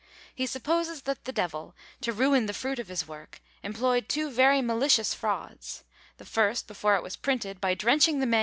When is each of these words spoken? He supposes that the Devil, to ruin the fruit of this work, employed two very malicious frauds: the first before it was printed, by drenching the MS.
He 0.33 0.47
supposes 0.47 1.03
that 1.03 1.25
the 1.25 1.31
Devil, 1.31 1.75
to 2.01 2.11
ruin 2.11 2.47
the 2.47 2.55
fruit 2.55 2.79
of 2.79 2.87
this 2.87 3.07
work, 3.07 3.39
employed 3.61 4.09
two 4.09 4.31
very 4.31 4.59
malicious 4.59 5.13
frauds: 5.13 5.83
the 6.17 6.25
first 6.25 6.65
before 6.65 6.95
it 6.95 7.03
was 7.03 7.15
printed, 7.15 7.61
by 7.61 7.75
drenching 7.75 8.17
the 8.19 8.25
MS. 8.25 8.39